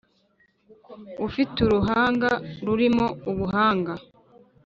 ufite 1.27 1.55
uruhanga 1.65 2.29
rurimo 2.65 3.05
ubuhanga 3.29 3.93